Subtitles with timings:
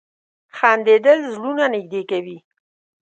[0.57, 2.37] •خندېدل زړونه نږدې کوي.